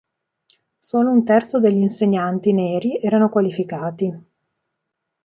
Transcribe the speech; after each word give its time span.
Solo 0.79 1.11
un 1.11 1.23
terzo 1.23 1.59
degli 1.59 1.77
insegnanti 1.79 2.53
neri 2.53 2.97
erano 2.99 3.29
qualificati. 3.29 4.11